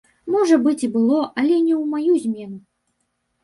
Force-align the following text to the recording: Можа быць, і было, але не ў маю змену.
Можа 0.35 0.57
быць, 0.63 0.81
і 0.87 0.89
было, 0.95 1.21
але 1.43 1.61
не 1.67 1.75
ў 1.81 1.85
маю 1.95 2.11
змену. 2.27 2.57